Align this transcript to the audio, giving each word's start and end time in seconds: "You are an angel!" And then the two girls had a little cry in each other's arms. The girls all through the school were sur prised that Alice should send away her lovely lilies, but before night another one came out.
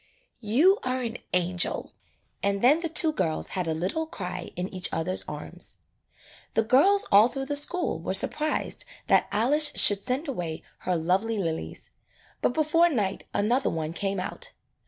"You 0.39 0.79
are 0.81 1.03
an 1.03 1.19
angel!" 1.31 1.93
And 2.41 2.63
then 2.63 2.79
the 2.79 2.89
two 2.89 3.11
girls 3.13 3.49
had 3.49 3.67
a 3.67 3.75
little 3.75 4.07
cry 4.07 4.49
in 4.55 4.67
each 4.73 4.89
other's 4.91 5.23
arms. 5.27 5.77
The 6.55 6.63
girls 6.63 7.05
all 7.11 7.27
through 7.27 7.45
the 7.45 7.55
school 7.55 7.99
were 7.99 8.15
sur 8.15 8.29
prised 8.29 8.83
that 9.05 9.27
Alice 9.31 9.69
should 9.75 10.01
send 10.01 10.27
away 10.27 10.63
her 10.87 10.95
lovely 10.95 11.37
lilies, 11.37 11.91
but 12.41 12.51
before 12.55 12.89
night 12.89 13.25
another 13.35 13.69
one 13.69 13.93
came 13.93 14.19
out. 14.19 14.53